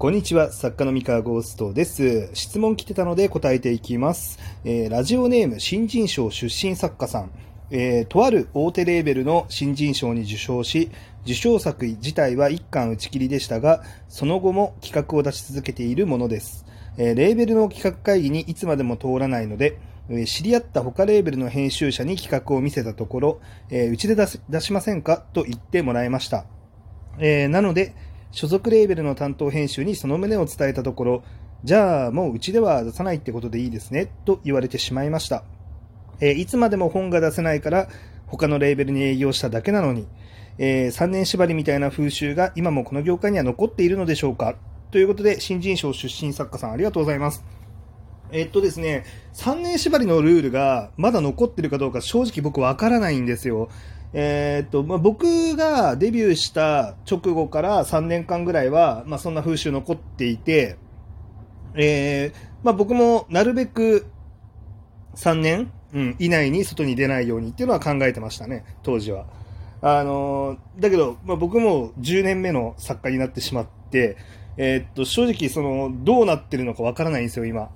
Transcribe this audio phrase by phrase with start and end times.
[0.00, 2.30] こんにちは、作家の三河ゴーストです。
[2.32, 4.38] 質問来てたので答えていきます。
[4.64, 7.30] えーラジオネーム新人賞出身作家さん。
[7.70, 10.90] えーとある大手レーベルの新人賞に受賞し、
[11.24, 16.64] 受賞作自体は一巻打ち切りでしたが、その後も企画を出し続けているものです。
[16.96, 19.78] えーレーベルの企画会議にいつまでも通らないので、
[20.08, 25.18] え知り合った他レーベルの編集者に企画を見せたところ、えーうちで出す出しませんか？
[25.34, 26.46] と言ってもらいました。
[27.18, 27.94] えーなので、
[28.32, 31.22] 所属レーベルの担当編集にその旨を伝えたところ、
[31.64, 35.44] じゃあもううちでは出さないってことでいいですね、と言われてしまいました。
[36.20, 37.88] えーいつまでも本が出せないから、
[38.26, 40.06] 他のレーベルに営業しただけなのに、
[40.58, 44.56] え3年縛りみたいな風習が今もこの業界には残っているのでしょうか？
[44.90, 47.44] ということで、新人賞出身作家さんありがとうございます。
[48.32, 53.68] えっとですね、3年縛りのルールがまだ残ってるかどうか正直僕わからないんですよ。
[54.12, 60.76] えっと、まあ、僕がデビューした直後から3年間ぐらいは、まあ、そんな風習残っていて、
[61.74, 64.06] えーまあ、僕もなるべく
[65.14, 69.26] 3年、うん、以内に外に出ないようにっていうのは考えてましたね、当時は。
[69.82, 74.16] あのーだけど、まあ、僕も10年目の作家になってしまって、
[74.56, 77.70] えーっと、正直、その、どうなってるのかわからないんですよ、今。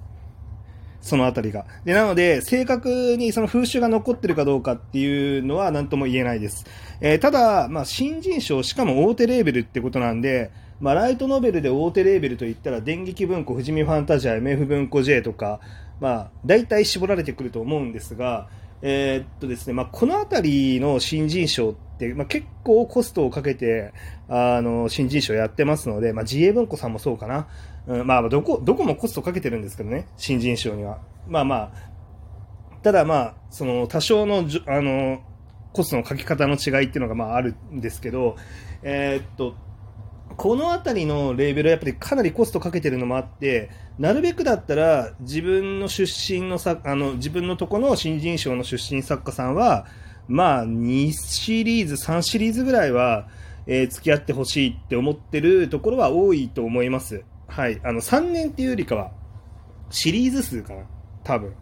[1.05, 1.67] そのあたりが。
[1.85, 6.65] で、なので、正確にその風習が残ってるかどうかっていうのは何とも言えないです。
[7.03, 15.61] えーただ、まあ、新人賞、しかも大手レーベルってことなんで、まあ、ライトノベルで大手レーベルといったら、電撃文庫、富士見ファンタジア、MF 文庫 J とか、
[16.01, 18.49] まあ、大体絞られてくると思うんですが、
[18.81, 23.93] えーっとですね、まあ、このあたりの新人賞って、まあ、結構コストをかけて、
[24.29, 27.47] あの、新人賞やってますので、まあ、自営文庫さんもそうかな。
[27.87, 30.99] うん、まあ、どこ、どこもコストかけてるんですけどね、新人賞には。
[31.29, 31.71] まあまあ、
[32.83, 35.23] ただまあ、その、多少の、あの、
[35.75, 38.37] コストのかけ方の違いっていうのがまああるんですけど、
[38.83, 39.55] えーっと、
[40.37, 49.87] このあたりのレーベルはやっぱりかなりコストかけてるのもあって、なるべくだったら自分の出身のさ、あの、自分のとこの新人賞の出身作家さんは、
[50.29, 53.29] まあ、2シリーズ、3シリーズぐらいは、
[53.67, 57.25] えー付き合ってほしいって思ってるところは多いと思います。
[57.55, 57.81] はい。
[57.85, 59.13] あの、3年っていうよりかは、
[59.89, 60.83] シリーズ数かな。
[61.23, 61.55] 多分。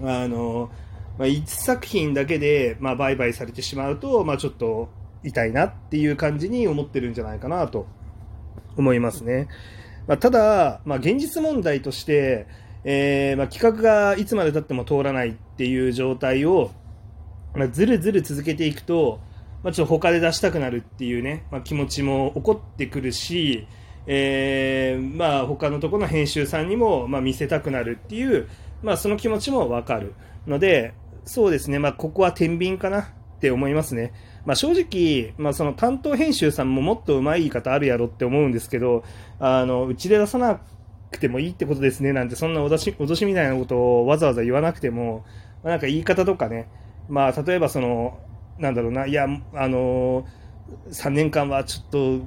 [0.00, 0.70] あの、
[1.18, 4.88] まあ、1作品だけで、まあ、売買されてしまうと、まあ、ちょっと
[5.22, 7.86] 痛いなっていう感じに思ってるんじゃないかなと
[8.78, 9.48] 思いますね。
[10.06, 12.46] まあ、ただ、まあ、現実問題として、
[12.84, 16.70] えーまあ、企画がいつまでたっても通らないっていう状態を、
[17.54, 19.20] まあ、ずるずる続けていくと、
[19.62, 23.66] まあ、ちょっと他で出したくなるっていうね、まあ、気持ちも起こってくるし、
[24.10, 28.48] えーまあ、他のところの編集さんにも、まあ、見せたくなるっていう、
[28.82, 30.14] まあ、その気持ちもわかる。
[30.46, 33.06] ので、そうですね、まあ、ここは天秤かなっ
[33.38, 34.14] て思いますね。
[34.46, 39.04] まあ、正直、まあ、その担当編集さんももっと上手い言い方あるやろって思うんですけど、
[39.38, 40.58] あの、うちで出さな
[41.10, 42.14] くてもいいってことですね。
[42.14, 45.26] なんて、そんな脅し、脅しみたいなことをわざわざ言わなくても、
[45.62, 46.66] まあ、なんか言い方とかね、
[47.10, 48.18] まあ、例えばその、
[48.58, 50.26] なんだろうな、いや、あの
[50.90, 52.26] 3年間はちょっと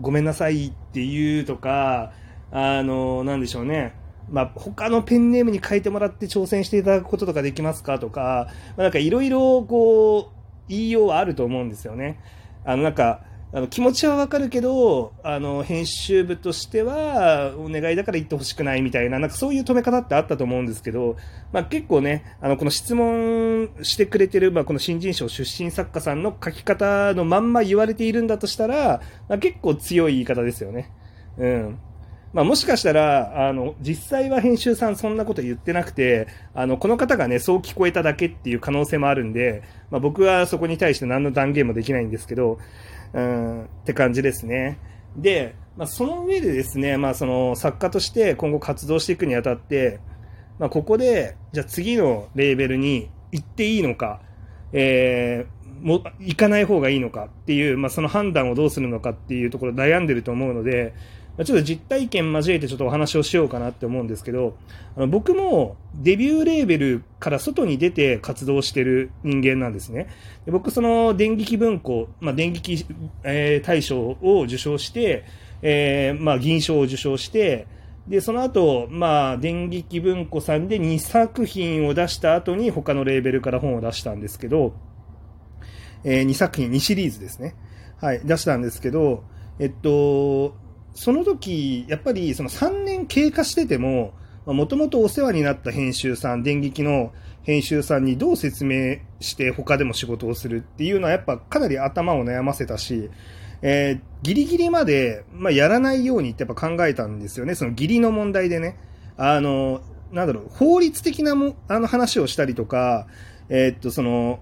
[0.00, 2.12] ごめんなさいっていうとか、
[2.50, 3.94] あのなんでしょうね、
[4.30, 12.20] まあ、他のペンネームに書いてもらって挑戦していただくこととかできますかとか、まあ、なんかいろいろこう、言いようはあると思うんですよね。
[12.64, 21.16] あの、なんか、あの気持ちはわかるけど、あの、編集部としては、お願いだから言ってほしくないみたいな、なんかそういう止め方ってあったと思うんですけど、
[21.50, 29.00] まあ結構ね、あの、この質問してくれてる、まあこの新人賞出身作家さんの書き方のまんま言われているんだとしたら、
[29.30, 30.92] まあ結構強い言い方ですよね。
[31.38, 31.78] うん。
[32.32, 42.58] まあ、もしかしたら、あの、実際は編集さんそんなこと言ってなくて、あの、この方がね、そう聞こえただけっていう可能性もあるんで、まあ、僕はそこに対して何の断言もできないんですけど、
[43.14, 44.78] うん、って感じですね。
[45.16, 50.00] で、まあ、その上でですね、まあ、その、作家として今後活動していくにあたって、
[50.58, 54.20] まあ、ここで、じゃあ次のレーベルに行っていいのか、
[54.72, 60.94] えー、も、行かない方がいいのかっていう、まあ、その判断をどうするのかっていうところ悩んでると思うので、
[61.44, 64.56] ちょっと実体験交えてちょっとお話をしようかなって思うんですけど、
[64.96, 70.08] あの僕もデビューレーベルから外に出て活動してる人間なんですね。
[70.46, 72.84] で僕、その電撃文庫、まあ、電撃、
[73.22, 75.24] えー大賞を受賞して、
[75.62, 77.66] えーまあ、銀賞を受賞して、
[78.08, 84.72] で、その後、まあ、電撃文庫さんで2作品を出した後に他のレーベルから本を出したんですけど、
[86.04, 87.54] え2作品、2シリーズですね。
[88.00, 89.24] はい、出したんですけど、
[89.58, 90.54] えっと、
[90.98, 94.14] その時、やっぱりその3年経過してても、
[94.44, 97.12] もともとお世話になった編集さん、電撃の
[97.44, 103.10] 編集さんにどう説明して他でも仕事をするっていうのはやっぱかなり頭を悩ませたし、
[103.62, 107.54] えー、ギリギリまで、まあ、やらないようにってやっぱ考えたんですよね。
[107.54, 108.76] その義理の問題でね。
[109.16, 113.06] あの、なんだろう、法律的なも、あの話をしたりとか、
[113.48, 114.40] えー、っと、その、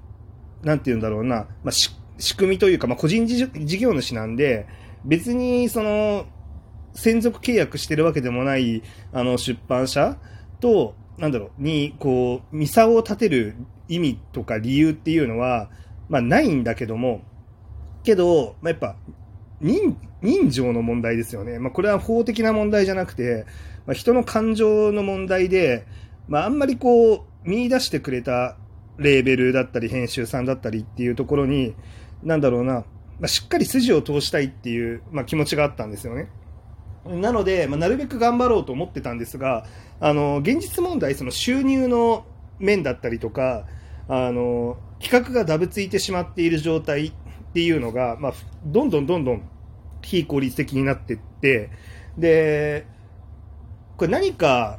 [0.63, 1.91] なんて言うんだろうな、まあ、仕
[2.35, 3.47] 組みというか、まあ、個人事
[3.79, 4.67] 業主なんで、
[5.05, 6.25] 別に、その、
[6.97, 8.83] 専属契約してるわけでもない、
[9.13, 10.17] あの、出版社
[10.61, 13.55] と、なんだろう、に、こう、ミサを立てる
[13.89, 15.71] 意味とか理由っていうのは、
[16.09, 17.23] まあ、ないんだけども、
[18.03, 18.97] けど、まあ、やっぱ、
[19.61, 21.59] 人、人情の問題ですよね。
[21.59, 23.47] まあ、これは法的な問題じゃなくて、
[23.87, 25.87] まあ、人の感情の問題で、
[26.29, 28.57] まあ、あんまりこう、見出してくれた
[28.99, 31.75] レーベルだったり、編集さんだったりっていうところに、
[32.23, 32.85] なんだろうな、ま
[33.25, 36.29] あ、しっかり筋を通したいっていう、まあ、気持ちがあったんですよね。
[37.09, 39.67] なので、まあ、なるべく頑張ろうと思ってたんですが、
[40.01, 42.25] あの、現実問題、その収入の
[42.59, 43.67] 面だったりとか、
[44.09, 47.13] あの、企画がダブついてしまっている状態っ
[47.53, 48.33] ていうのが、まあ、
[48.65, 49.43] どんどんどんどん
[50.03, 51.71] 非効率的になっていって、
[52.17, 52.87] で、
[53.97, 54.79] これ何か、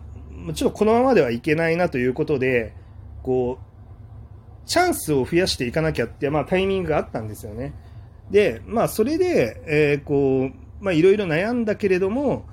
[0.54, 2.74] ちょっとこのままではいけないなということで、
[3.24, 7.74] こう、チャンスを増やしていかなきゃって、まあタイミングがあったんですよね。
[8.30, 12.46] で、まあそれで、えー、こう、まあいろいろ悩んだけれども、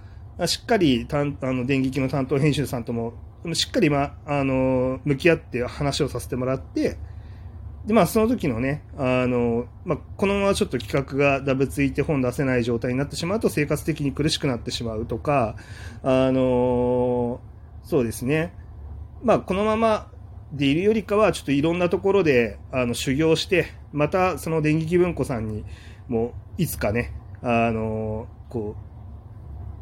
[0.47, 3.15] しっかりたんあの電撃の担当編集さんとも、
[3.53, 6.97] しっかり、まあ、あの、向き合って話をさせてもらって、
[7.87, 15.57] で、まあ、その時のね、あの、まあ、このままちょっと企画がダブついて本出せない状態になってしまうと生活的に苦しくなってしまうとか、
[16.03, 17.41] あの、
[17.83, 18.55] そうですね。
[19.23, 20.11] まあ、このまま
[20.53, 25.65] でいるよりかは、ちょっといろんなところで、あの、修行して、また、その電撃文庫さんに、
[26.09, 27.13] も、いつかね、
[27.45, 28.75] あの、こ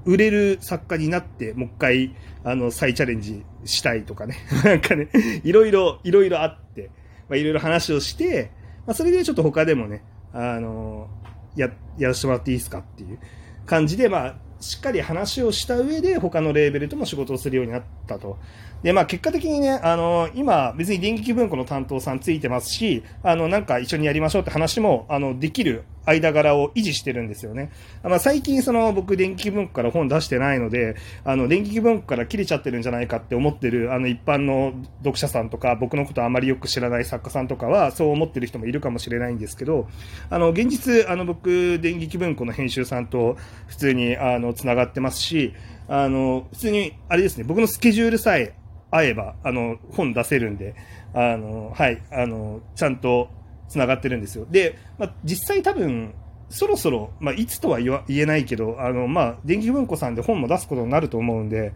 [0.04, 4.36] う、売れる作家になって、もう一回、あの、再チャレンジしたいとかね。
[4.64, 5.08] なんかね、
[5.44, 6.90] いろいろ、いろいろあって、
[7.28, 8.50] まあ、いろいろ話をして、
[8.84, 11.08] まあ、それでちょっと他でもね、あの
[11.54, 13.18] や、やらせてもらっていいですかっていう
[13.64, 18.38] 感じで、まあ、しっかり話をした上で他のレーベルとも仕事をするようになったと。
[18.82, 27.70] で、まあ結果的にね、あの、今別に電撃文庫の担当さんついてますし、あの、なんか一緒にやりましょうって話も、あの、できる間柄を維持してるんですよね。
[28.02, 39.88] まあ最近その僕電撃文庫から本出してないので、あの、電撃文庫から切れちゃってるんじゃないかって思ってる、あの一般の読者さんとか、僕のことあまりよく知らない作家さんとかは、そう思ってる人もいるかもしれないんですけど、
[40.30, 45.54] あの、現実、あの僕、電撃文庫の編集さんと普通に、あの、繋がってますし、
[45.88, 48.54] あの、普通に、あれですね、僕のスケジュールさえ
[48.90, 50.74] 会えば、あの、本出せるんで、
[51.14, 53.30] あの、はい、あの、ちゃんと
[53.72, 54.46] 繋がってるんですよ。
[54.50, 56.14] で、まあ、実際多分、
[56.50, 61.72] そろそろ、まあ、いつとは言えないけど、あの、まあ、電気文庫さんで本も出すことになると思うんで、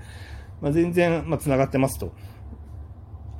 [0.60, 2.12] まあ、全然、まあ、繋がってますと。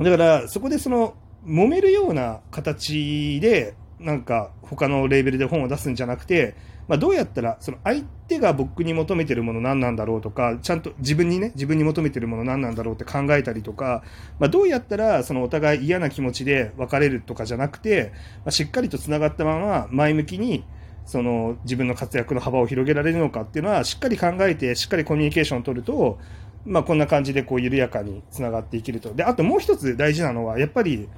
[0.01, 1.15] だから、そこでその、
[1.47, 6.55] 揉めるような形で、なんか、他のレーベルで本を出すんじゃなくて、
[6.89, 14.03] まあ、どうやったら、その相手が僕に求めてるもの何なんだろうとか、ちゃんと自分にね、自分に求めてるもの何なんだろうって考えたりとか、
[14.39, 18.13] まあ、どうやったら、そのお互い嫌な気持ちで別れるとかじゃなくて、
[18.45, 20.65] まあ、しっかりと繋がったまま前向きに、
[21.07, 26.19] その自分の活躍の幅を広げられるのかっていうのは、しっかり考えて、しっかりコミュニケーションを取ると、
[26.65, 29.15] まあ、こんな感じでこう緩やかに繋がっていけると。
[29.15, 31.09] で、あともう一つ大事なのは、やっぱり、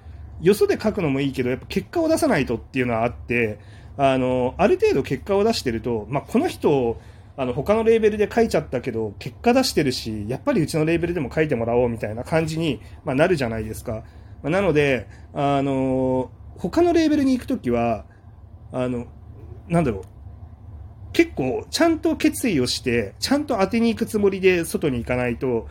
[0.41, 3.59] よそで書くのもいいけど、やっぱ結果を出さないとっていうのはあって、
[3.99, 7.00] あの、ある程度結果を出してると、まあ、この人、
[7.37, 14.05] あの、他のレーベルで書いちゃったけど、結果出してるし、やっぱりうちのレーベルでも書いてもらおうみたいな感じに、まあ、なるじゃないですか。
[14.43, 18.05] まあ、なので、あの、他のレーベルに行くときは、
[18.71, 19.07] あの、
[19.69, 20.02] なんだろう、
[21.12, 25.67] 結構、ちゃんと決意をして、ちゃんと当てに行くつもりで外に行かないと、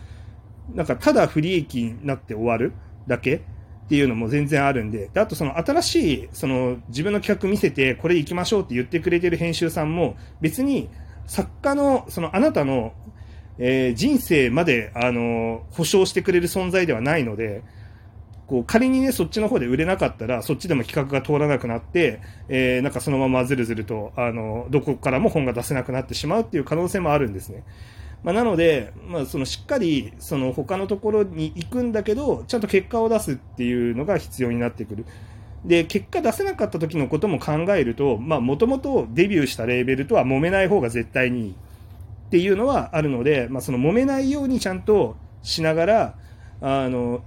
[0.74, 2.74] なんか、ただ不利益になって終わる
[3.07, 3.41] だけ
[3.88, 10.89] っていうのも全然あるんで、であとその新しい、その自分の企画見せて、これ行きましょうって言ってくれてる編集さんも、別に
[11.25, 12.91] 作家の、そのあなたの、
[13.60, 17.63] えー、人生まで、あの、保証してくれる存在ではないので、
[18.46, 27.63] こう、仮にね、そっちの方で売れなかったら、そっちでも企画が通らなくなって、えー、なんかそのままずるずると、あの、どこからも本が出せなくなってしまうっていう可能性もあるんですね。
[28.24, 35.05] まあ、なので、まあ、そのしっかりその他のところに行くんだけど、ちゃんと結果を出すっていうのが必要になってくる。
[35.65, 46.15] で、結果出せなかった時のことも考えると、まあ、もともとデビューしたレーベルとは揉めない方が絶対にいいっていうのはあるので、まあ、その揉めないようにちゃんとしながら、
[46.62, 47.24] あの、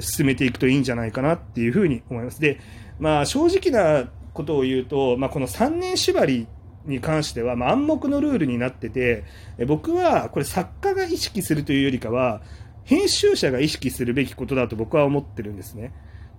[0.00, 2.40] 進めていくといいんじゃないかなっていうふうに思います。
[2.40, 2.60] で、
[2.98, 6.46] まあ、正直なことを言うと、まあ、この3年縛り
[6.86, 9.24] に関しては、まあ、暗黙のルールになってて、
[9.66, 12.42] 僕はこれ作家が意識するというよりかは、
[12.84, 15.92] 編集者が意識するべきことだと僕は思ってるんですね。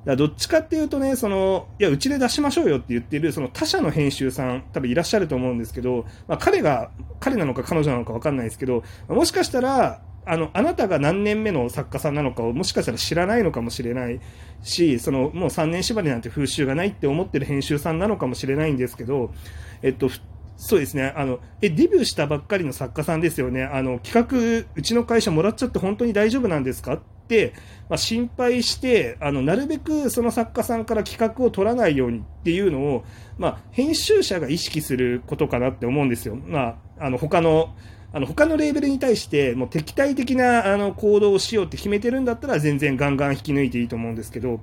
[0.05, 14.19] だどっちかっていうとね、その、いや、うちで出しましょうよって言ってる、その他社の編集さん、多分いらっしゃると思うんですけど、まあ、彼が、彼なのか彼女なのかわかんないですけど、もしかしたら、あの、あなたが何年目の作家さんなのかをもしかしたら知らないのかもしれない
[14.61, 19.33] し、その、もう3年縛りなんて風習がないって思ってる編集さんなのかもしれないんですけど、
[19.81, 20.09] えっと、
[20.57, 21.13] そうですね。
[21.15, 23.63] あの、え、デビューしたばっかりの作家さんですよね。
[23.63, 27.53] あの、企画、うちの会社もらっちゃって本当に大丈夫なんですかって、
[27.89, 33.05] まあ、心配して、あの、なるべくその作家さんから企画を取らないようにっていうのを、
[33.37, 36.35] まあ、編集者が意識することかなって思うんですよ。
[36.35, 37.75] まあ、あの、他の、
[38.13, 44.61] あの他のレーベルに対してもう敵対的なあの行動をしようって決めてるんだったら全然ガンガン引き抜いていいと思うんですけど、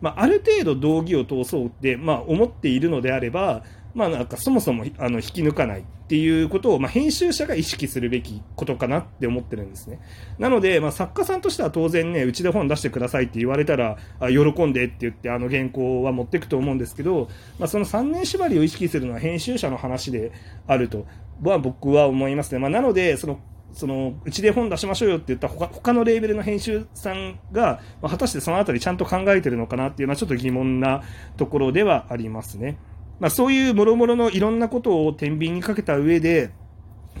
[0.00, 3.62] まあ、ある程度道義を通そうって、まあ、思っているのであれば、
[3.96, 10.00] まあ、なんかそもそもあの引き抜かないっていうことを、まあ、編集者が意識するべきことかなって思ってるんですね。
[10.38, 20.30] なので、まあ、作家さんとしては当然ね、うちで本出してくださいって言われたら、あ喜んでって言ってあの原稿は持っていくと思うんですけど、まあ、その3年縛りを意識するのは編集者の話で
[20.66, 21.06] あると
[21.42, 22.58] は僕は思いますね。
[22.58, 23.40] まあ、なので、その
[23.72, 31.02] そのうちで本出しましょうよって言った他他のレーベルの編集さんが、まあ、果たしてそのあたりちゃんと考えてるのかなっていうのはちょっと疑問な
[31.36, 32.78] ところではありますね。
[33.20, 36.50] まあ、そういうもろもろのいろんなことを天秤にかけた上で、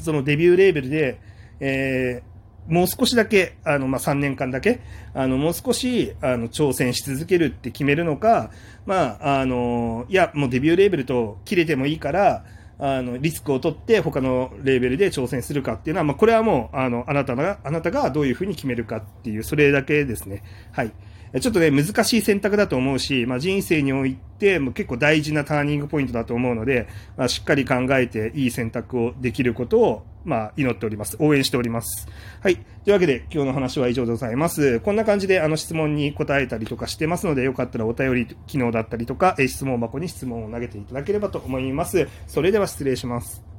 [0.00, 1.20] そのデビューレーベルで、
[1.60, 4.80] えー、もう少しだけ、あの、まあ、3年間だけ、
[5.14, 8.50] あの、もう少し、あの、挑戦し続けるって決めるのか、
[8.84, 12.44] まあ、あの、いや、もうデビューレーベルと切れてもいいから、
[12.78, 20.42] あの、リスクを取って他のレーベルで挑戦するかっていうのは、まあ、これはもう、あの、あなたが、あなたがどういうふうに決めるかっていう、それだけですね。
[20.72, 20.92] はい。
[21.40, 31.16] ちょっとね、難しい選択だと思うし、まあ、人生においても結構大事なターニングポイントだと思うので、まあ、しっかり考えていい選択をできることを、まあ、祈っております。
[31.20, 32.08] 応援しております。
[32.40, 32.56] はい。
[32.56, 34.80] というわけで、今日の話は以上でございます。
[34.80, 42.08] こんな感じで、あの、質問に答えたりとかしてますので、よかったらお便り機能だったりとか、質問箱に質問を投げていただければと思います。
[42.26, 43.55] それでは失礼します。